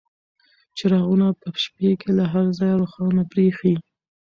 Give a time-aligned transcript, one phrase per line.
[0.77, 3.73] چراغونه په شپې کې له هر ځایه روښانه بریښي.